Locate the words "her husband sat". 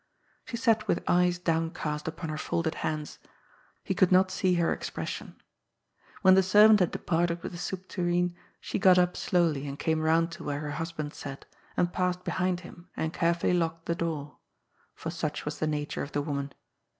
10.61-11.45